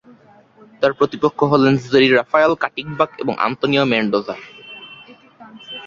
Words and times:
তার 0.81 0.91
প্রতিপক্ষ 0.99 1.39
হলেন 1.51 1.73
জেরি 1.83 2.07
রাফায়েল 2.11 2.53
কাটিগবাক 2.63 3.11
ও 3.21 3.31
আন্তোনিও 3.45 3.83
মেন্ডোজা। 3.91 4.35